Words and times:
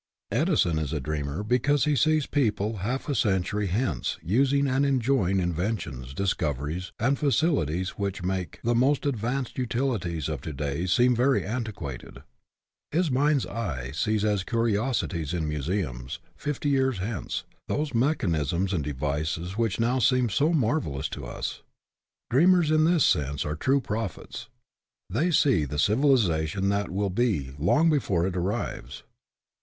Edison 0.31 0.79
is 0.79 0.93
a 0.93 0.99
dreamer 0.99 1.43
because 1.43 1.85
he 1.85 1.95
sees 1.95 2.25
people 2.25 2.77
half 2.77 3.07
a 3.07 3.13
century 3.13 3.67
hence 3.67 4.17
using 4.23 4.65
and 4.67 4.83
enjoying 4.83 5.37
inven 5.37 5.79
tions, 5.79 6.15
discoveries, 6.15 6.91
and 6.99 7.19
facilities 7.19 7.99
which 7.99 8.23
make 8.23 8.59
the 8.63 8.73
most 8.73 9.05
advanced 9.05 9.59
utilities 9.59 10.27
of 10.27 10.41
to 10.41 10.53
day 10.53 10.87
seem 10.87 11.15
very 11.15 11.45
antiquated. 11.45 12.23
His 12.89 13.11
mind's 13.11 13.45
eye 13.45 13.91
sees 13.91 14.25
as 14.25 14.43
curiosities 14.43 15.35
in 15.35 15.47
museums, 15.47 16.17
fifty 16.35 16.69
years 16.69 16.97
hence, 16.97 17.43
those 17.67 17.93
mechanisms 17.93 18.73
and 18.73 18.83
devices 18.83 19.55
which 19.55 19.79
now 19.79 19.99
seem 19.99 20.29
so 20.29 20.51
marvelous 20.51 21.09
to 21.09 21.27
us. 21.27 21.61
Dreamers 22.31 22.71
in 22.71 22.85
this 22.85 23.05
sense 23.05 23.45
are 23.45 23.55
true 23.55 23.81
prophets. 23.81 24.49
They 25.11 25.29
see 25.29 25.63
the 25.63 25.77
civilization 25.77 26.69
that 26.69 26.89
will 26.89 27.11
be, 27.11 27.51
long 27.59 27.91
before 27.91 28.25
it 28.25 28.35
arrives. 28.35 29.03